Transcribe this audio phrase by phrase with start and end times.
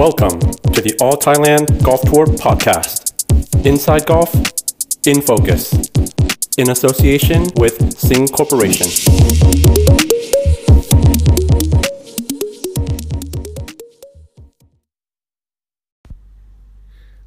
[0.00, 0.38] Welcome
[0.74, 3.12] to the All Thailand Golf Tour podcast.
[3.66, 4.30] Inside Golf,
[5.06, 5.62] in focus,
[6.56, 7.76] in association with
[8.06, 8.88] Sing Corporation.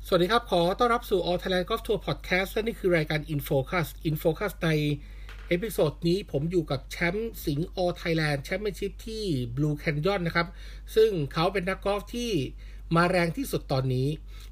[0.05, 5.12] สวัสดีครับ ขอต้อนรับสู่ All Thailand Golf Tour Podcast และนี่คือรายการ InFocus InFocus ในเ
[5.54, 9.24] episode นี้ผมอยู่กับแชมป์สิงห์ All Thailand แชมเปี้ยนชิพที่
[9.56, 10.46] Blue Canyon นะครับ
[10.96, 12.30] ซึ่งเขาเป็นนักกอล์ฟที่
[12.96, 14.08] มาแรงที่สุดตอนนี้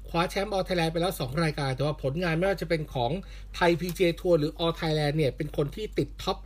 [0.09, 3.11] คว้าแชมป์ All Thailand ไปแล้ว 2 รายการ แต่ว่าผลงานไม่ว่าจะเป็นของ
[3.55, 6.37] ไทย PGA ทัวร์หรือ All Thailand เนี่ย เป็นคนที่ติด top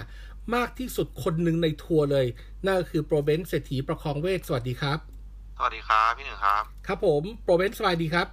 [0.00, 2.26] 5 มากที่สุดคนหนึ่งในทัวร์เลย
[2.64, 4.98] นั่นก็คือโปรเบนซ์เศรษฐีประคองเวชสวัสดีครับ
[5.56, 8.26] สวัสดีครับ พี่หนึ่งครับ ครับผมโปรเบนซ์สบายดีครับ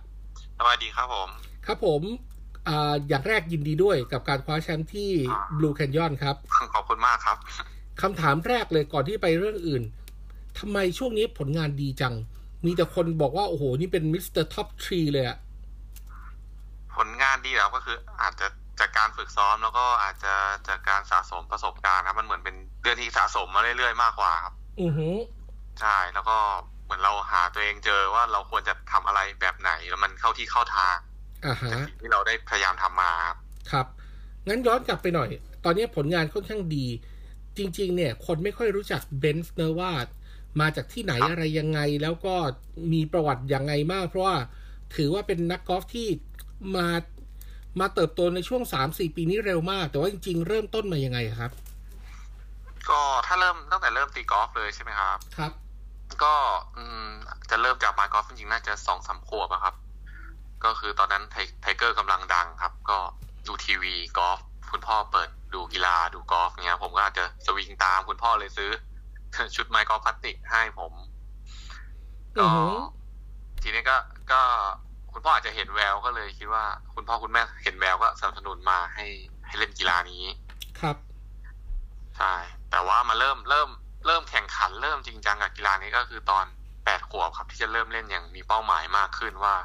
[0.59, 1.29] สวัสดีครับผม
[1.65, 2.01] ครับผม
[2.67, 5.11] อาอย่างแรกยินดีด้วยกับการคว้าแชมป์ที่
[5.57, 6.35] Blue Canyon ครับ
[6.75, 7.37] ขอบคุณมากครับ
[8.01, 9.83] คำถามแรกเลยก่อนที่ไปเรื่องอื่น
[10.59, 12.13] ทำไมช่วงนี้ผลงานดีจัง
[12.65, 15.37] มีแต่คนบอกว่า โอ้โห นี่เป็น Mister Top Three เลยอะ
[16.95, 18.47] ผลงานดีแล้วก็คืออาจจะ
[18.79, 20.33] จากการฝึกซ้อมแล้วก็อาจจะ
[20.67, 25.17] จากการสะสมประสบการณ์ครับ มันเหมือนเป็นเรื่องที่สะสมมาเรื่อยๆมากกว่าครับ อือหือ
[25.79, 26.37] ใช่แล้วก็
[26.83, 30.97] เหมือนเราหาตัวเองเจอว่าเราควรจะทำอะไรแบบไหนแล้วมันเข้าที่เข้าทาง
[31.45, 33.37] อ่าฮะจากสิ่งที่เราได้พยายามทำมาครับ
[33.71, 33.85] ครับ
[34.47, 35.29] งั้นย้อนกลับไปหน่อย
[35.63, 36.85] ตอนนี้ผลงานค่อนข้างดี
[37.57, 39.91] จริง ๆ เนี่ย คนไม่ค่อยรู้จักเบนซ์เนอะว่า
[40.61, 42.35] มาจากที่ไหนอะไรยังไงแล้วก็
[42.93, 44.37] มีประวัติยังไงมาก เพราะว่า
[44.95, 46.07] ถือว่าเป็นนักกอล์ฟที่
[46.75, 46.87] มา
[47.79, 51.51] มาเติบโตในช่วงสามสี่ปีนี้เร็วมาก แต่ว่าจริง ๆ เริ่มต้นมายังไงครับ
[52.89, 55.51] ก็ถ้าเริ่มตั้งแต่เริ่มตีกอล์ฟเลยใช่ไหมครับ ครับ
[56.23, 56.33] ก็
[56.77, 57.09] อืม
[57.49, 59.75] จะเริ่มจากมากอล์ฟจริงๆน่าจะสองสามขวบอะครับ
[60.65, 62.99] ก็คือตอนนั้นไทไทเกอร์กำลังดังครับ ก็
[63.47, 64.39] ดูทีวีกอล์ฟ
[64.71, 68.71] คุณพ่อเปิดดูกีฬาดูกอล์ฟเงี้ย ผมก็อาจจะสวิงตามคุณพ่อเลยซื้อ
[69.55, 70.93] ชุดไม้กอล์ฟพลาสติกให้ผม
[72.37, 72.75] อืก็อหือ
[73.61, 73.97] ทีนี้ก็
[74.31, 74.41] ก็
[75.13, 76.65] คุณพ่ออาจจะเห็นแววก็เลยคิดว่า
[76.95, 79.05] คุณพ่อคุณแม่เห็นแววก็สนับสนุนมาให้
[79.45, 80.23] ให้เล่นกีฬานี้
[80.79, 80.95] ครับ
[82.17, 82.33] ใช่
[82.71, 83.69] แต่ว่ามาเริ่มเริ่ม
[84.05, 86.45] เริ่มแข่งขันเริ่มจริงจังกับกีฬานี้ก็คือตอน
[86.85, 89.55] แปดขวบครับที่จะเริ่มเล่นอย่างมีเป้าหมายมากขึ้นว่า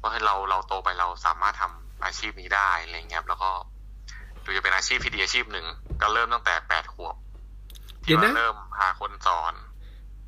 [0.00, 3.50] ว่าให้เราเราโตไปเราสามารถทำอาชีพนี้ได้อะไรเงี้ยครับแล้วก็
[4.44, 5.66] ดูจะเป็นอาชีพที่ดีอาชีพหนึ่ง
[6.00, 7.14] ก็เริ่มตั้งแต่แปดขวบ
[8.04, 9.54] เดี๋ที่ยวมานะเริ่มหาคนสอน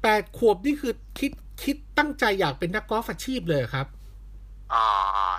[0.03, 3.87] แปดขวบนี่คือคิดคิดตั้งใจอยากเป็นนักกอล์ฟอาชีพเลยเหรอครับ
[4.73, 4.85] อ่า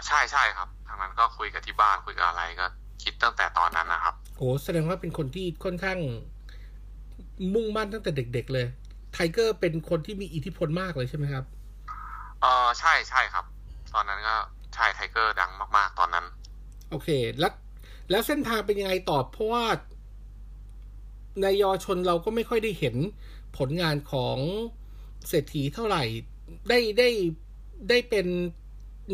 [0.08, 2.66] ใช่ใช่ครับ ทางนั้นก็คุยกับที่บ้านคุยกับอะไรก็
[3.04, 6.00] คิดตั้งแต่ตอนนั้นนะครับโอ้แสดงว่าเป็นคนที่ค่อนข้าง
[7.54, 8.66] มุ่งมั่นตั้งแต่เด็ก ๆ เลย
[9.14, 11.46] ไทเกอร์เป็นคนที่มีอิทธิพลมากเลยใช่ไหมครับ
[12.42, 13.59] เออใช่ใช่ครับต
[14.00, 14.36] อนนั้นก็
[14.74, 16.26] ใช่ไทเกอร์ดังมากๆตอนนั้น
[16.90, 17.54] โอเค แล้ว
[18.10, 19.66] แล้วเส้นทางเป็นยังไงต่อเพราะว่า
[21.42, 22.96] ในเยาวชนเราก็ไม่ค่อยได้เห็น
[23.58, 24.38] ผลงานของ
[25.28, 26.04] เศรษฐีเท่าไหร่
[26.70, 27.10] ได้ได้
[27.90, 28.26] ได้เป็น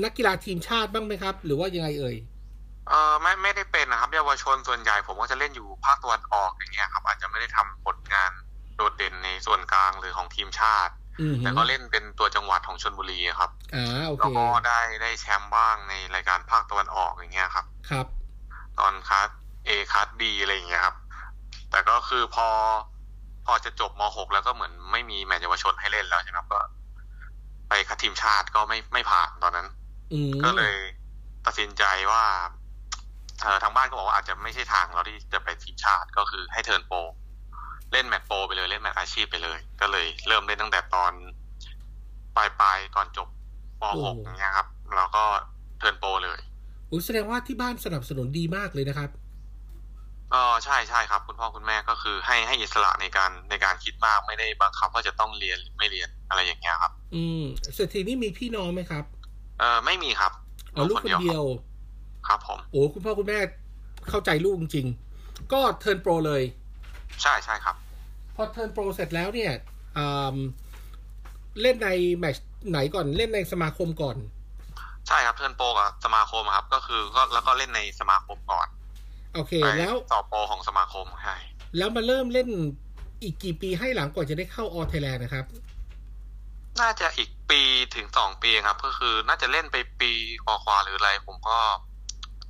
[0.03, 2.15] นักกีฬาทีมชาติบ้างไหมครับ หรือว่ายังไงเอ่ย
[2.89, 8.31] เออไม่ไม่ได้เป็นนะครับเยาวชนส่วนใหญ่ผมก็จะเล่นอยู่ภาคตะวันออกอย่างเงี้ยครับ อาจจะไม่ได้ทำผลงาน
[8.75, 11.04] โดดเด่นในส่วนกลางหรือของทีมชาติอืม
[11.43, 18.07] แต่ก็เล่นเป็นตัวจังหวัดของชนบุรีครับอ่าโอแล้เควก็ได้ได้แชมป์บ้างในรายการภาคตะวันออกอย่างเงี้ยครับ ครับ
[18.79, 19.29] ตอนคัส
[19.65, 20.95] เอคัสบีอะไรอย่างเงี้ยครับ
[21.71, 22.47] แต่ก็คือพอ
[23.45, 26.59] พอจะจบม .6 แล้วก็เหมือนไม่มีแมตช์เยาวชนให้เล่นแล้วใช่ไหมครับก็
[27.69, 29.67] ไปคัดทีมชาติก็ไม่ไม่ผ่านตอนนั้น
[30.13, 30.75] อืมก็เลย
[31.45, 32.23] ตัดสินใจว่า
[33.41, 36.97] เออทางบ้านก็บอกว่าอาจจะไม่ใช่ทางเราที่จะไปทีมชาติก็คือให้ turn pro
[37.95, 41.11] เล่นแมตช์โปรไปเลยเล่นแมตช์อาชีพไปเลย ก็เลย เริ่มเล่นตั้งแต่ตอน
[42.35, 43.27] ปลายปลายๆก่อนจบ
[43.81, 45.23] ป .6 อย่างเงี้ยครับ แล้วก็
[45.77, 46.39] turn pro เลย
[46.87, 49.09] โอ้แสดงว่าที่บ้านสนับสนุนดีมากเลยนะครับ
[50.31, 57.43] เออใช่ใช่ครับ คุณพ่อคุณแม่ก็คือให้ให้อิสระในการในการคิดมากไม่ได้บังคับว่าจะต้องเรียนหรือไม่เรียนอะไรอย่างเงี้ยครับ อืม
[57.75, 59.03] เศรษฐีนี่มีพี่น้องไหมครับ
[59.59, 60.31] เออไม่มีครับ
[60.73, 61.45] อ๋อลูกคนเดียว
[62.27, 63.39] ครับผมโอ้คุณพ่อคุณแม่
[64.09, 66.41] เข้าใจลูกจริงๆก็ turn pro เลย
[67.21, 67.75] ใช่ใช่ครับ
[68.35, 69.51] พอ turn pro เสร็จแล้วเนี่ย
[69.97, 70.35] อืม
[71.61, 74.17] เล่นในแมตช์ไหนก่อนเล่นในสมาคมก่อน
[75.07, 78.67] ใช่ครับ turn pro กับสมาคมครับ ก็คือก็แล้วก็เล่นในสมาคมก่อน
[79.33, 81.37] โอเคไปแล้วต่อโปรของสมาคมใช่
[81.77, 82.49] แล้วมาเริ่มเล่น
[83.23, 85.45] อีกกี่ปีให้หลังกว่าจะได้เข้า All Thailand นะครับ
[86.81, 87.61] น่าจะอีกปี
[87.95, 90.11] ถึงสองปีครับ ก็คือน่าจะเล่นไปปี
[90.45, 91.57] กว่าๆหรืออะไร ผมก็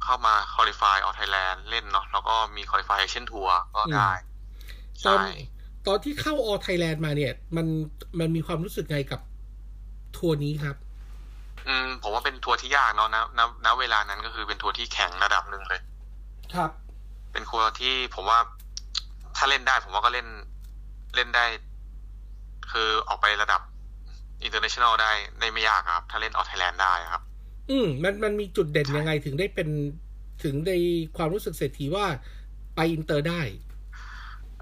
[0.04, 4.12] เข้ามา qualify All Thailand เล่นเนาะแล้วก็มี qualify Asian Tour ก็ได้
[5.06, 5.26] ตอนใช่
[5.88, 7.68] ตอนที่เข้าออ t ไทยแลนด์มาเนี่ย มัน
[8.20, 9.22] มันมีความรู้สึกไงกับ
[10.18, 10.76] ทัวร์นี้ครับ
[11.68, 15.82] อืมผมว่าเป็นทัวร์ที่ยากเนาะณณณเวลานั้นก็คือเป็นทัวร์ที่แข็งระดับหนึ่งเลย
[16.56, 16.72] ครับ
[17.32, 18.40] เป็นทัวร์ที่ผมว่า
[19.36, 20.28] ถ้าเล่นได้ ผมว่าก็เล่น
[21.16, 21.46] เล่นได้
[22.72, 23.62] คือออกไประดับ
[24.44, 27.24] international ได้ได้ไม่ยากครับ ถ้าเล่นออ t ไทยแลนด์ได้ครับ
[27.70, 29.70] อืมมันมันมีจุดเด่นยังไงถึงได้เป็น
[30.44, 30.74] ถึงใน
[31.18, 32.06] ความรู้สึกเศรษฐีว่า
[32.76, 33.42] ไปอินเตอร์ได้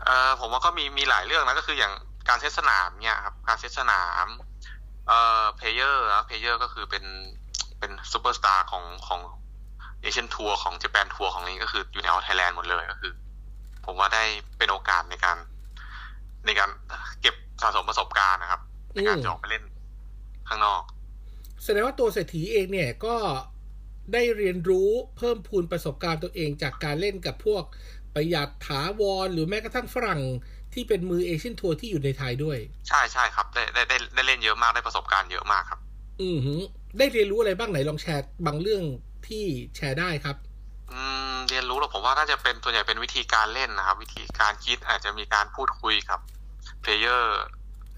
[0.06, 1.94] เอ่อผมว่าก็มีมีหลายเรื่องนะก็คืออย่าง
[2.30, 4.28] การเซตสนามเนี่ยครับการเซตสนาม
[5.08, 7.04] เอ่อ player นะ player ก็คือเป็น
[7.80, 9.22] เป็นซูเปอร์สตาร์ของของ
[10.02, 13.14] Asian Tour ของ Japan Tour ของนี้ก็คืออยู่ในออ t ไทยแลนด์หมดเลยก็คือ
[13.86, 14.24] ผมว่าได้
[14.58, 15.38] เป็นโอกาสในการ
[16.46, 16.70] ในการ
[17.22, 18.62] เก็บสะสมประสบการณ์นะครับ
[18.94, 19.64] ในการจะออกไปเล่น
[20.48, 20.82] ข้างนอก
[21.64, 23.16] แสดงว่าตัวเศรษฐีเองเนี่ยก็
[24.14, 27.64] ได้เรียนรู้เพิ่มพูนประสบการณ์ตัวเองจากการเล่นกับพวก
[28.16, 30.22] ประหยัดถาวรหรือแม้กระทั่งฝรั่ง
[30.74, 32.58] ที่เป็นมือ Asian Tour ที่อยู่ในไทยด้วย
[32.88, 35.80] ใช่ใช่ครับได้ได้ได้ได้เล่นเยอะมากได้ประสบการณ์เยอะมากครับ
[36.22, 36.62] อือหือ
[36.98, 38.84] ได้เรียนรู้อะไรบ้างไหนลองแชร์บางเรื่อง
[39.28, 39.46] ที่
[39.76, 40.38] แชร์ได้ครับ
[40.92, 41.02] อื
[41.34, 46.20] มเรียนรู้หรอผมว่าน่าจะเป็นส่วนใหญ่เป็นวิธีการเล่นนะครับ วิธีการคิดอาจจะมีการพูดคุยกับ
[46.82, 47.42] player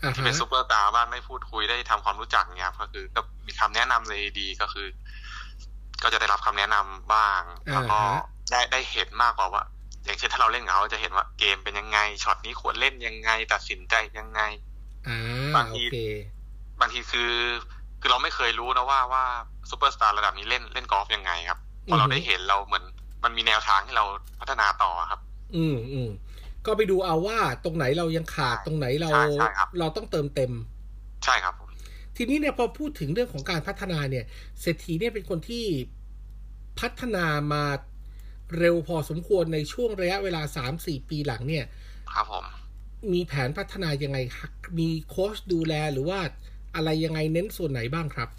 [0.04, 4.88] อ่าที่ฮะเป็นซูเปอร์สตาร์บ้างได้พูดคุยได้ทำความรู้จักเนี่ยครับก็คือก็มีคำแนะนำเลยดีก็คือ
[6.04, 7.42] ก็จะได้รับคำแนะนำบ้าง
[7.72, 8.00] แล้วก็
[8.52, 9.64] ได้ได้เห็นมากกว่าว่า
[10.06, 14.42] อย่างเช่นถ้าเราเล่นกับเขาจะเห็นว่าเกมเป็นยังไงช็อตนี้ควรเล่นยังไง ตัดสินใจยังไง
[15.08, 15.18] อ่า
[15.56, 15.98] บางโอทีเค
[16.80, 17.34] บางทีคือ
[18.00, 19.24] คือเราไม่เคยรู้นะว่าว่า
[19.70, 22.84] ซูเปอร์สตาร์ระดับนี้เล่นเล่นกอล์ฟยังไงครับพอเราอือฮึได้เห็นเราเหมือน
[23.24, 24.06] มันมีแนวทางให้เรา
[24.40, 25.20] พัฒนาต่อครับ
[25.56, 26.10] อืมอืม
[26.66, 30.52] ก็ไปดูเอาว่าตรงไหนเรายังขาดใช่ตรงไหนเราใช่ใช่ครับเราต้องเติมเต็ม
[31.26, 31.70] ใช่ครับผม
[32.18, 34.26] ทีนี้เนี่ยพอพูดถึงเรื่องของการพัฒนาเนี่ย
[34.62, 35.66] เศรษฐีเนี่ยเป็นคนที่
[36.80, 37.64] พัฒนามา
[38.58, 41.66] เร็วพอสมควรในช่วงระยะเวลาสามสี่ปีหลังเนี่ย
[42.14, 42.46] ครับผม
[43.14, 46.20] มีแผนพัฒนายังไงครับมีโค้ชดูแลหรือว่า
[46.76, 48.30] อะไรยังไงเน้นส่วนไหนบ้างครับ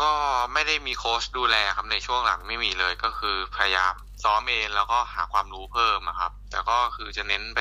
[0.00, 0.10] ก็
[0.52, 3.92] ไม่ได้มีโค้ชดูแลครับในช่วงหลังไม่มีเลยก็คือพยายาม
[4.24, 7.60] ซ้อมเองแล้วก็หาความรู้เพิ่มอะครับ แต่ก็คือจะเน้นไป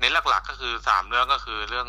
[0.00, 1.88] เน้นหลักๆก็คือสามเรื่องก็คือเรื่อง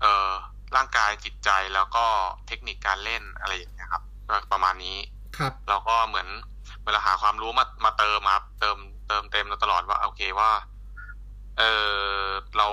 [0.00, 0.30] เอ่อ
[0.76, 2.04] ร่างกายจิตใจแล้วก็
[2.46, 4.96] เทคนิคการเล่นอะไรอย่างเงี้ยครับก็ประมาณนี้
[5.38, 6.28] ครับ เราก็เหมือน
[6.84, 8.76] เวลาหาความรู้มามาเติมครับเติม
[9.08, 10.50] เติมเต็มเราตลอดว่าโอเคว่า
[11.58, 11.62] เอ
[11.92, 12.26] อ
[12.56, 12.66] เรา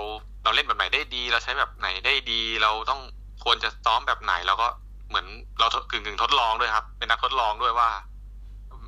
[0.43, 3.01] เราเล่นแบบไหนได้ดีเราใช้แบบไหนได้ดี เราต้อง
[3.43, 4.67] ควรจะซ้อมแบบไหนเราก็
[5.09, 5.25] เหมือน
[5.59, 7.89] เรากึ่งกึ่งทดลองด้วยครับ เป็นนักทดลองด้วยว่า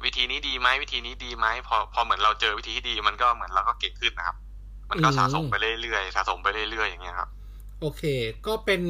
[0.05, 4.37] วิธีนี้ดีไหมวิธีนี้ดีไหมพอพอเหมือนเราเจอวิธีที่ดีมันก็เหมือนเราก็เก่งขึ้นนะครับ
[4.89, 7.29] มันก็สะสมไปเรื่อยๆสะสมไปเรื่อยๆอย่างเงี้ยครับ
[7.81, 8.03] โอเค
[8.47, 8.81] ก็เป็น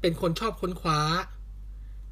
[0.00, 0.98] เป็นคนชอบค้นคว้า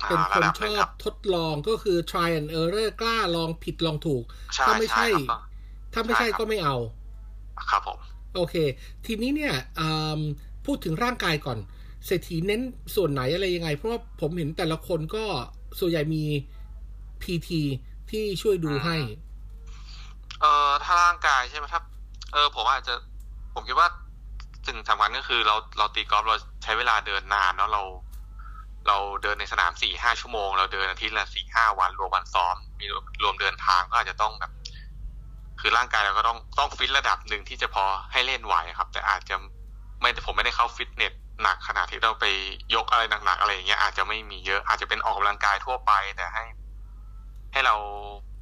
[0.04, 5.40] เป็นคนระดับชหนึ่งอครับบทดลองก็คือ try and error กล้าลองผิดลองถูกใช่ ถ้าไม่ใช่ใช่ครับ
[5.93, 6.76] ถ้าไม่ใช่ใช่ครับก็ไม่เอา
[7.70, 7.98] ครับผม
[8.37, 8.54] โอเค
[9.06, 9.88] ทีนี้เนี่ยอื
[10.19, 10.20] ม
[10.66, 11.58] พูดถึงร่างกายก่อน
[12.06, 12.62] เศรษฐีเน้น
[12.94, 15.25] ส่วนไหนอะไรยังไง เพราะว่าผมเห็นแต่ละคนก็
[15.78, 16.25] ส่วนใหญ่มี
[17.22, 17.48] PT
[18.10, 18.96] ที่ช่วยดูให้
[20.40, 21.82] เอ่อถ้าร่างกายใช่ไหมครับ
[22.32, 22.94] เออ ผมอาจจะ
[23.54, 23.88] ผมคิดว่า
[24.66, 27.82] สิ่งสำคัญก็คือเราเราตีกอล์ฟเราใช้เวลาเดินนานเนาะเรา
[28.88, 32.86] เราเดินในสนามสี่ห้าชั่วโมง เราเดินอาทิตย์ละสี่ห้าวันรวมวันซ้อม มี
[33.22, 34.52] รวมเดินทางก็อาจจะต้องแบบ
[35.60, 39.36] คือร่างกายเราก็ต้องต้องฟิตระดับหนึ่งที่จะพอให้เล่นไหวครับ แต่อาจจะ
[40.00, 41.12] ไม่ผมไม่ได้เข้าฟิตเนส
[41.42, 42.26] หนักขนาดที่เราไป
[42.74, 46.44] ยกอะไรหนักๆอะไรอย่างเงี้ยอาจจะไม่มีเยอะอาจจะเป็นออกกำลังกายทั่วไปแต่ให้
[47.52, 47.76] ให้เรา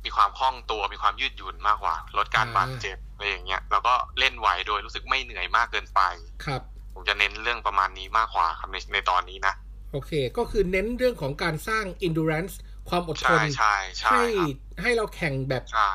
[0.04, 6.00] มีความคล่องตัวมีความยืดหยุ่นมากกว่า ลดการอ่าบาดเจ็บอะไรอย่างเงี้ยแล้วก็เล่นไหวโดยรู้สึกไม่เหนื่อยมากเกินไป
[6.44, 6.62] ครับ
[6.92, 9.54] ผมจะเน้นเรื่องประมาณนี้มากกว่าครับในในตอนนี้นะ
[9.94, 12.54] โอเค ก็คือเน้นเรื่องของการสร้าง endurance
[12.88, 14.48] ความอดทใช่นใช่ใช่ให้ครับ
[14.82, 15.90] ให้เราแข่งแบบใช่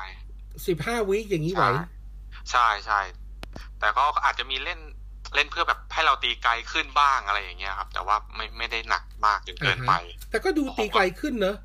[0.66, 1.64] สิบห้าวิอย่างนี้ไหว
[2.50, 3.00] ใช่ใช่
[3.80, 4.80] แต่ก็อาจจะมีเล่น
[5.34, 9.92] เล่นเพื่อแบบให้เราตีไกลขึ้นบ้างอะไรอย่างเงี้ยครับ แต่ว่าไม่ไม่ได้หนักมากจนเกินไป
[10.30, 11.56] แต่ก็ดูตีไกลขึ้นเนอะ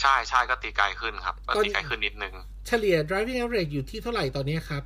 [0.00, 2.34] ใช่ใช่ก็ตีไกลขึ้นครับก็ตอนตีไกลขึ้นนิดนึง
[2.66, 4.82] เฉลี่ย driving average อยู่ที่เท่าไหร่ตอนนี้ครับ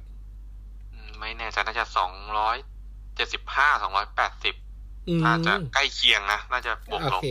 [0.93, 2.57] อืมไม่แน่ใจน่าจะสองร้อย
[3.17, 4.70] เจ็ดสิบห้าสองร้อยแปดสิบอืม
[5.27, 7.27] น่าจะใกล้เคียงนะ น่าจะบวกโอลบเค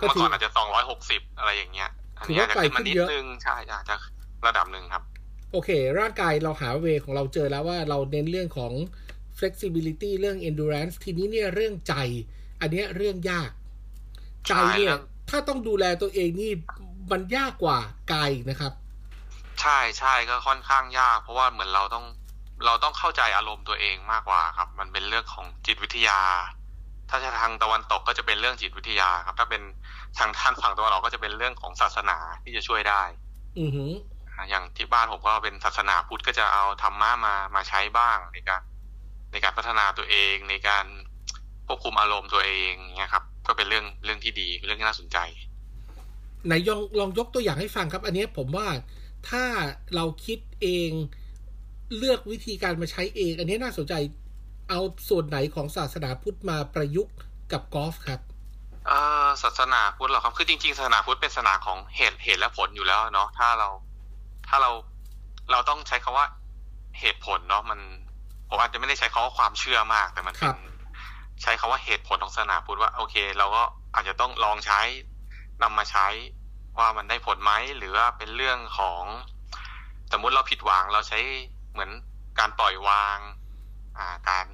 [0.00, 3.96] ก็เมื่อถืก่ออนอาจจะสองร้อยหกสิบอะไรอย่างเงี้ย อันนี้ถืออาว่าจจะไกลขึ้นมาขึ้นนิดเยอะนึง ใช่อาจจะ
[4.46, 5.02] ระดับหนึ่งครับ
[5.52, 8.72] โอเค ร่างกายเราหาเวของเราเจอแล้วว่าเราเน้นเรื่องของ
[9.38, 11.94] flexibility เรื่อง endurance ทีนี้เนี่ยเรื่องใจ
[12.60, 13.50] อันเนี้ยเรื่องยาก
[14.48, 16.52] ใจเนี่ยใช่แล้วถ้าต้องดูแลตัวเองนี่
[17.12, 17.78] มันยากกว่า
[18.12, 18.72] กายอีกนะครับ
[19.60, 22.04] ใช่ใช่ก็ค่อนข้างยาก เพราะว่าเหมือนเราต้อง
[22.66, 26.20] เราต้องเข้าใจอารมณ์ตัวเองมากกว่าครับ มันเป็นเรื่องของจิตวิทยา
[27.14, 29.62] ถ้าจะทางตะวันตกก็จะเป็นเรื่องจิตวิทยาครับ ถ้าเป็น
[30.18, 33.02] ทางท่านฝั่งตะวันออกก็จะเป็นเรื่องของศาสนาที่จะช่วยได้
[33.58, 33.92] อือหือ
[34.28, 38.62] อ่าอย่างที่บ้านผมก็เป็นศาสนาพุทธก็จะเอาธรรมะมามาใช้บ้างในการ
[39.32, 40.84] ในการพัฒนาตัวเองในการ
[41.66, 45.18] ควบคุมอารมณ์ตัวเองอย่างเงี้ยครับ ก็เป็นเรื่องเรื่องที่ดีเป็นเรื่องที่น่าสนใจ
[46.46, 48.68] ไหนลองลองยกตัวอย่างให้ฟังครับ อันเนี้ยผมว่า
[49.28, 49.44] ถ้า
[49.94, 50.90] เราคิดเอง
[51.98, 53.94] เลือกวิธีการมาใช้เอง อันเนี้ยน่าสนใจ
[54.68, 57.14] เอาส่วนไหนของศาสนาพุทธมาประยุกต์
[57.52, 58.20] กับกอล์ฟครับ
[58.86, 58.92] เอ
[59.24, 63.68] อศาสนาพุทธเหรอครับคือจริงๆศาสนาพุทธเป็นศาสนาของเหตุเหตุและผลอยู่แล้วเนาะถ้าเรา
[64.48, 64.70] ถ้าเรา
[65.50, 66.26] เราต้องใช้คาว่า
[67.00, 67.80] เหตุผลเนาะมัน
[68.48, 70.56] ผมอาจจะไม่ได้ใช้คาว่าความเชื่อมากแต่มันเป็น
[71.42, 73.62] ใช้คาว่าเหตุผลของศาสนาพุทธว่าโอเค เราก็
[73.94, 74.80] อาจจะต้องลองใช้
[75.62, 76.06] นำมาใช้
[76.78, 79.02] ว่ามันได้ผลไหมหรือว่าเป็นเรื่องของ
[80.12, 81.18] สมมุติเราผิดหวังเราใช้
[81.72, 81.90] เหมือน
[82.38, 83.18] การปล่อยวาง
[84.02, 84.46] อ่าการ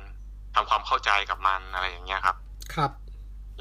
[0.54, 2.36] ทำความเข้าใจกับมันอะไรอย่างเงี้ยครับ
[2.74, 2.90] ครับ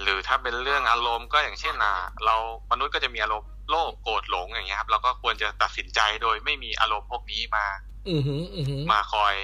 [0.01, 1.93] หรือถ้าเป็นเรื่องอารมณ์ก็อย่างเช่นอ่า
[2.25, 2.35] เรา
[2.71, 7.65] มนุษย์ก็จะมีอารมณ์โลภโกรธหลงอย่างเงี้ยครับ เราก็ควรจะตัดสินใจโดยไม่มีอารมณ์พวกนี้มา
[8.09, 9.35] อือหืออือหือมาคอย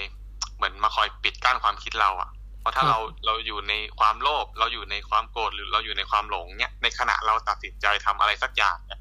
[0.55, 8.99] เหมือนมาคอยปิดกั้นความคิดเราอะเพราะถ้าเราเราอยู่ในความโลภเราอยู่ในความโกรธหรือเราอยู่ในความหลงเนี้ยในขณะเราตัดสินใจทำอะไรสักอย่างเนี่ย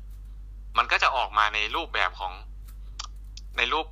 [0.78, 2.32] มันก็จะออกมาในรูปแบบของ
[3.56, 3.86] ในรูป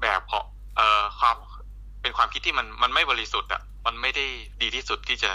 [0.00, 0.44] แบบของ
[0.76, 1.36] เอ่อความ
[2.08, 4.24] เป็นความคิดที่มันมันไม่บริสุทธิ์อะมันไม่ได้
[4.62, 5.32] ดีที่สุดที่จะ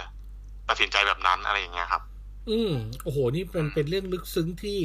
[0.67, 2.03] ตัดสินใจแบบนั้นอะไรอย่างเงี้ยครับ
[2.49, 4.79] อืมโอ้โห นี่เป็นเป็นเรื่องลึกซึ้งที่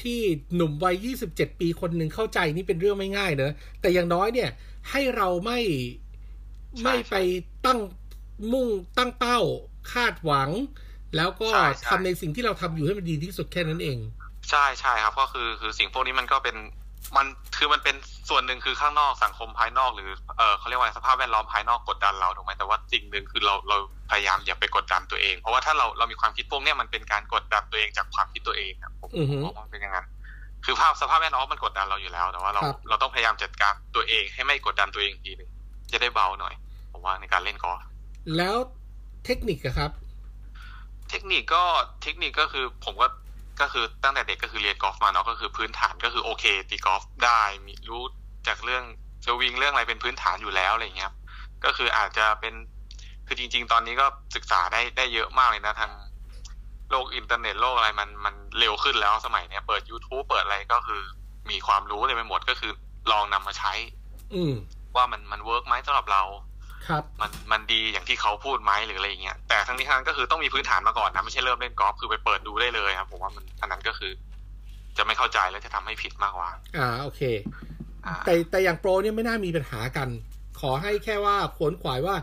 [0.00, 0.20] ที่
[0.54, 4.50] หนุ่มวัยยี่สิบเจ็ดปีคนหนึ่งเข้าใจนี่เป็นเรื่องไม่ง่ายเนอะแต่อย่างน้อยเนี่ย
[4.90, 5.60] ให้เราไม่
[6.84, 7.16] ไม่ไป
[7.66, 7.78] ตั้ง
[8.52, 8.68] มุ่ง
[8.98, 9.40] ตั้งเป้า
[9.92, 10.50] คาดหวัง
[11.16, 13.98] แล้วก็ใช่ใช่ทำในสิ่งที่เราทำอยู่ให้มันดีที่สุดแค่นั้นเอง
[14.50, 16.56] ใช่ใช่ครับ ก็คือคือสิ่งพวกนี้มันก็เป็น
[17.16, 17.26] มัน
[17.58, 17.96] คือมันเป็น
[18.28, 23.76] ส่วนหนึ่งคือข้างนอกสังคมภายนอก หรือเออเขาเรียกว่าอะไรสภาพแวดล้อมภายนอกกดดันเราถูกไหมแต่ว่าสิ่งหนึ่งคือเราเรา
[24.10, 30.06] พยายามอย่าไปกดดันตัวเอง เพราะว่าถ้าเราเรามีความคิดพวกเนี้ยมันเป็นการกดดันตัวเองจากความคิดตัวเองอะผมอือฮึผมมองว่าเป็นอย่างนั้น
[30.64, 35.50] คือภาพสภาพแวดล้อมมันกดดันเราอยู่แล้ว แต่ว่าเราครับเราต้องพยายามจัดการตัวเองให้ไม่กดดันตัวเองอีกทีหนึ่ง
[35.92, 36.54] จะได้เบาหน่อย
[36.92, 37.80] ผมว่าในการเล่นกอล์ฟ
[38.36, 38.56] แล้ว
[39.24, 39.90] เทคนิคอะครับ
[41.10, 41.64] เทคนิคก็
[42.02, 43.06] เทคนิคก็คือผมก็
[43.60, 48.02] ก็คือตั้งแต่เด็กก็คือเรียนกอล์ฟมาเนาะก็คือพื้นฐานก็คือโอเคตีกอล์ฟได้มีรู้
[48.48, 48.84] จากเรื่อง
[49.24, 51.16] สวิงเรื่องอะไรเป็นพื้นฐานอยู่แล้วอะไรอย่างเงี้ยครับ
[51.64, 52.54] ก็คืออาจจะเป็น
[53.26, 55.92] คือจริง ๆ ตอนนี้ก็ศึกษาได้ได้เยอะมากเลยนะทาง
[56.90, 61.02] โลกอินเทอร์เน็ตโลกอะไรมันมันเร็วขึ้นแล้วสมัยเนี้ยเปิด YouTube เปิดอะไรก็คือ
[61.50, 62.72] มีความรู้เลยไปหมดก็คือ
[63.12, 63.72] ลองนำมาใช้
[64.34, 64.54] อืม
[64.96, 66.22] ว่ามันมัน work ไหมสำหรับเรา
[66.88, 74.12] ครับมันมันดีอย่างที่เขาพูดไหมหรืออะไรอย่างเงี้ยแต่ทั้งนี้ทั้งนั้นก็คือต้องมีพื้นฐานมาก่อนนะไม่ใช่เริ่มเล่นกอล์ฟคือไปเปิดดูได้เลยครับผมว่ามันอันนั้นก็คือ
[74.96, 77.22] จะไม่เข้าใจแล้วจะทำให้ผิดมากกว่า อ่าโอเค
[78.06, 80.08] อ่าแต่แต่อย่างโปรเนี่ยไม่น่ามีปัญหากัน
[80.60, 82.16] ขอให้แค่ว่าขวนขวายว่า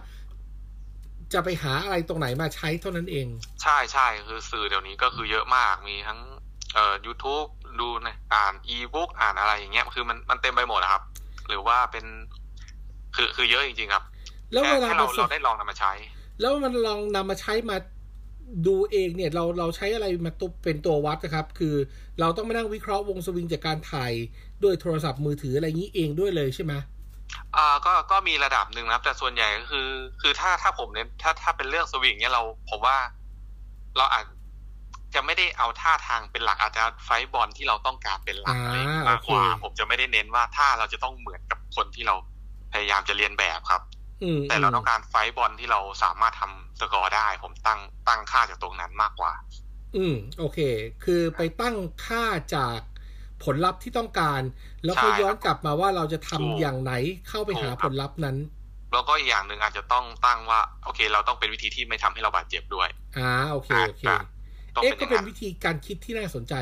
[1.34, 3.28] จะไปหาอะไรตรงไหนมาใช้เท่านั้นเอง
[3.64, 6.20] ใช่ใช่คือสื่อเดี๋ยวนี้ก็คือเยอะมากมีทั้ง
[6.74, 7.48] เอ่อ YouTube
[7.82, 11.04] ดูนะอ่านอีบุ๊กอ่านอะไรอย่างเงี้ยคือมันมันเต็มไปหมดนะครับ
[11.48, 12.06] หรือว่าเป็น
[13.16, 14.04] คือคือเยอะจริงๆครับ
[14.52, 15.94] แล้วค่เวลาให้เราประสเราบได้ลองนำมาใช้
[16.40, 17.78] แล้วมันลองนำมาใช้มา
[18.68, 21.76] ดูเองเนี่ยเราเราใช้อะไรมาตุเป็นตัววัดนะครับ คือ
[22.20, 24.14] เราต้องมานั่งวิเคราะห์วงสวิงจากการถ่าย
[24.64, 26.74] ด้วยโทรศัพท์มือถืออะไรอย่างนี้เองด้วยเลยใช่ไหม
[27.56, 29.90] อ่าก็ก็มีระดับหนึ่งนะครับ แต่ส่วนใหญ่ก็คือ
[30.22, 32.98] คือถ้าถ้าผมเน้นถ้าถ้าเป็นเรื่องสวิงเนี่ยเราผมว่า
[33.98, 34.26] เราอาจ
[35.16, 42.16] จะไม่ได้เอาท่าทางเป็นหลักอาจจะไฟท์บอลที่เราต้องการเป็นหลักอ่าอะไรอย่างงี้มากกว่าโอเคผมจะไม่ได้เน้นว่าถ้าเราจะต้องเหมือนกับคนที่เรา
[42.74, 43.97] พยายามจะเรียนแบบครับอืม
[44.50, 49.34] แต่เราต้องการไฟท์บอลที่เราสามารถทำสกอร์ได้ ผมตั้งตั้งค่าจากตรงนั้นมากกว่า
[49.98, 50.60] อืม โอเค
[51.04, 52.24] คือไปตั้งค่า
[52.56, 52.80] จาก
[53.44, 54.42] ผลลัพธ์ที่ต้องการ
[54.86, 56.94] แล้วก็ใช่ย้อนกลับมาว่าเราจะทำถูกอย่างไหน
[57.30, 58.38] เข้าไปหาถูกคผรับลลัพธ์นั้น
[58.94, 64.18] แล้วก็อีกอย่างหนึ่งอาจจะต้องตั้งว่า โอเค เราต้องเป็นวิธีที่ไม่ทำให้เราบาดเจ็บด้วยอ่าโอเคโอเคอ่า
[64.76, 66.54] ต้องเอ๊ะเป็นอก็ย่างเป็นนั้นวิธีการคิดที่น่าสนใจ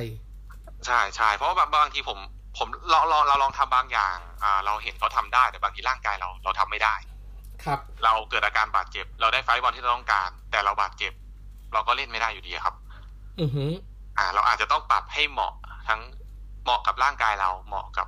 [0.85, 2.19] ใช่ใช่เพราะว่าบางบางทีผม
[2.57, 6.95] ผมเราเราเราลองทำบางอย่าง อ่า เราเห็นเขาทำได้แต่บางทีร่างกายเราเราทำไม่ได้
[7.65, 11.13] ครับ เราเกิดอาการบาดเจ็บ เราได้ไฟท์บอลที่เราต้องการ แต่เราบาดเจ็บ
[11.73, 12.75] เราก็เล่นไม่ได้อยู่ดีครับ
[13.39, 13.71] อือหือ
[14.17, 15.53] อ่า เราอาจจะต้องปรับให้เหมาะ
[15.87, 16.01] ทั้ง
[16.63, 18.07] เหมาะกับร่างกายเราเหมาะกับ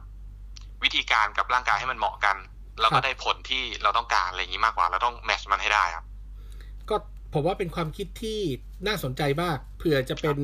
[0.83, 2.37] วิธีการกับร่างกายให้มันเหมาะกัน
[2.81, 6.05] เราก็ได้ผลที่เราต้องการอะไรอย่างนี้มากกว่า เราต้องแมทช์มันให้ได้ครับ
[6.89, 6.95] ก็
[7.33, 8.39] ผมว่าเป็นความคิดที่
[8.87, 10.37] น่าสนใจมากเผื่อจะเป็น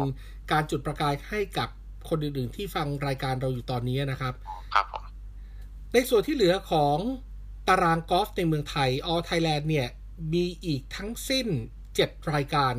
[0.51, 1.69] การจุดประกายให้กับ
[2.09, 4.33] คนอื่นๆที่ฟังรายการเราอยู่ตอนนี้นะครับ
[4.73, 5.03] ครับผม
[5.93, 6.97] ในส่วนที่เหลือของ
[7.67, 9.87] ตารางกอล์ฟในเมืองไทย All Thailand เนี่ย
[10.33, 11.47] มีอีกทั้งสิ้น
[11.89, 12.75] 7รายการ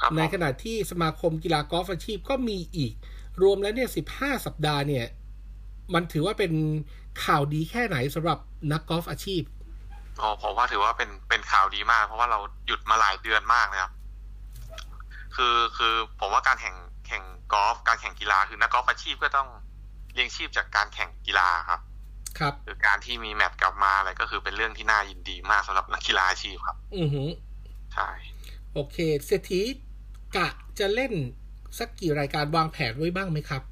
[0.00, 2.92] ครับผมในขณะที่สมาคมกีฬากอล์ฟอาชีพก็มีอีก
[3.42, 5.06] รวมแล้วเนี่ย15สัปดาห์เนี่ย
[5.94, 6.52] มันถือว่าเป็น
[7.24, 8.38] ข่าวดีแค่ไหนสำหรับ
[8.72, 9.42] นักกอล์ฟอาชีพ
[10.18, 13.92] โอ้ผมว่าถือว่าเป็นเป็นข่าวดีมาก เพราะว่าเราหยุดมาหลายเดือนมากเลยครับ
[15.36, 17.22] คือคือผมว่าการแข่งแข่ง
[17.52, 19.48] กอล์ฟการแข่งกีฬาคือนักกอล์ฟอาชีพก็ต้อง
[20.12, 21.80] เลี้ยงชีพจากการแข่งกีฬาครับ
[22.42, 27.28] ครับคือการที่มีแมตช์กลับมาอะไรก็คือเป็นเรื่องที่น่ายินดีมากสำหรับนักกีฬาอาชีพครับ อือหือ
[27.94, 28.08] ใช่
[28.74, 28.96] โอเค
[29.26, 29.60] เศรษฐี
[30.36, 31.12] กะจะเล่น
[31.78, 33.62] สักกี่รายการวางแผนไว้บ้างไหมครับ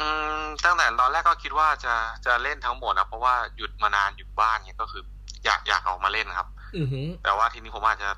[0.00, 0.08] อื
[0.42, 1.94] มตั้งแต่ตอนแรกก็คิดว่าจะ
[2.26, 5.02] จะเล่นทั้งหมดนะเพราะว่าหยุดมานานหยุดบ้านเนี่ยก็คือ
[5.44, 8.10] อยากอยากออกมาเล่นครับ อือหือแต่ว่าทีนี้ผมอาจจะ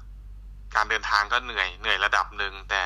[0.75, 2.83] การเดินทางก็เหนื่อยเหนื่อยระดับหนึ่งแต่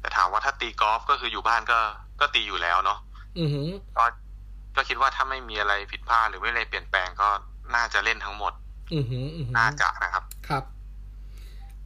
[0.00, 1.78] แต่ถามว่าถ้าตีกอล์ฟก็คืออยู่บ้านก็
[2.20, 2.98] ก็ตีอยู่แล้วเนาะ
[3.38, 4.04] อือหือก็
[4.76, 7.28] ก็คิดว่าถ้าไม่มีอะไรผิดพลาดหรือไม่อะไรเปลี่ยนแปลงก็
[7.74, 8.52] น่าจะเล่นทั้งหมด
[8.94, 10.64] อือหืออือหือน่าจะนะครับ ครับ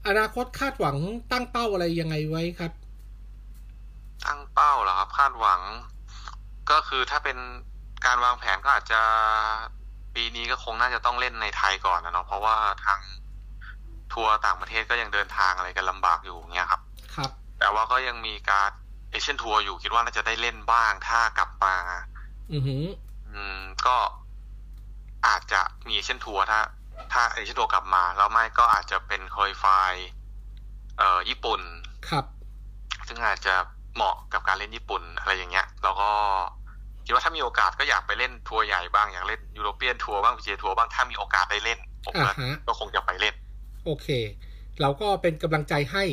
[0.06, 0.96] อนาคตคาดหวัง
[1.32, 2.72] ตั้งเป้าอะไรยังไงไว้ครับ
[4.26, 5.60] ตั้งเป้าเหรอครับ คาดหวัง
[6.70, 7.38] ก็คือถ้าเป็น
[8.06, 9.00] การวางแผนก็อาจจะ
[10.14, 13.00] ปีนี้ก็คงน่าจะต้องเล่นในไทยก่อนนะเนาะเพราะว่าทาง
[14.12, 16.80] ทัวร์ต่างประเทศก็ยังเดินทางอะไรกันลำบากอยู่เงี้ยครับ
[17.16, 18.70] ครับ แต่ว่าก็ยังมีการ
[19.10, 21.74] เอเชียนทัวร์อยู่คิดว่าน่าจะได้เล่นบ้างถ้ากลับมา
[22.52, 22.84] อือหือ
[23.34, 23.96] อืมก็
[25.26, 26.60] อาจจะมีเอเชียนทัวร์ถ้า
[27.12, 29.64] ถ้าเอเชียนทัวร์กลับมาแล้วไม่ก็อาจจะเป็น qualify
[30.98, 31.60] เอ่อญี่ปุ่น
[32.08, 32.24] ครับ
[33.08, 33.54] ซึ่งอาจจะ
[33.94, 36.10] เหมาะกับการเล่นญี่ปุ่นอะไรอย่างเงี้ย แล้วก็
[37.04, 43.34] คิดว่าถ้ามีโอกาสก็อยากไปเล่นทัวร์ใหญ่บ้างอยากเล่นยูโรเปียนทัวร์บ้างพีจีเอทัวร์บ้างถ้ามีโอกาสได้เล่นผมอ่าก็ฮะก็คงจะไปเล่น
[43.84, 44.08] โอเค
[44.80, 46.04] เราก็เป็นกำลังใจให้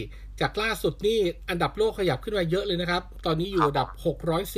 [0.41, 3.87] จากล่าสุดนี่อันดับโลกขยับขึ้นมาเยอะเลยนะครับ ตอนนี้อยู่ครับอันดับ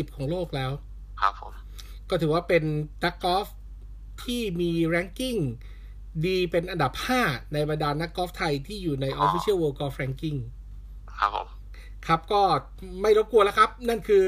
[0.10, 0.72] 610 ของโลกแล้ว
[1.22, 1.54] ครับผม
[2.10, 2.64] ก็ถือว่าเป็น
[3.04, 3.48] นักกอล์ฟ
[4.24, 5.38] ที่มี ranking
[6.26, 6.92] ดีเป็นอันดับ
[7.24, 10.40] 5 ในบรรดานักกอล์ฟไทยที่อยู่ใน Official World Golf Ranking
[11.18, 11.48] ครับผม
[12.08, 12.42] ครับก็
[13.02, 14.24] ไม่รบกวนแล้วครับ นั่นคือ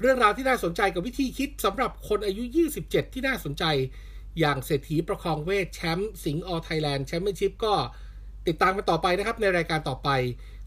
[0.00, 2.42] เรื่องราวที่น่าสนใจกับวิธีคิดสำหรับคนอายุ
[2.80, 3.64] 27 ที่น่าสนใจ
[4.38, 7.74] อย่างเศรษฐีประคองเวทแชมป์สิงห์ออไทยแลนด์แชมเปี้ยนชิพก็
[8.46, 10.08] ติดตามกันต่อไปนะครับในรายการต่อไป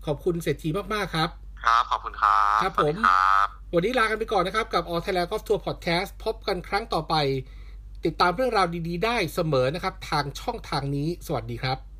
[0.06, 1.30] ขอบคุณเศรษฐีมาก ๆ ครับ
[1.64, 7.16] ครับขอบคุณครับครับสวัสดีผมครับวันนี้ลากันไปก่อนนะครับ กับ All Thailand Golf Tour Podcast พบกันครั้งต่อไป
[8.06, 11.91] ติดตามเรื่องราวดี ๆ ได้เสมอนะครับ ทางช่องทางนี้ สวัสดีครับ